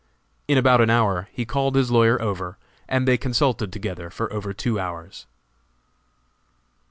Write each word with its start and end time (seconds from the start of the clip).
In 0.47 0.57
about 0.57 0.81
an 0.81 0.89
hour 0.89 1.29
he 1.31 1.45
called 1.45 1.75
his 1.75 1.91
lawyer 1.91 2.19
over, 2.19 2.57
and 2.89 3.07
they 3.07 3.17
consulted 3.19 3.71
together 3.71 4.09
for 4.09 4.33
over 4.33 4.51
two 4.51 4.79
hours. 4.79 5.27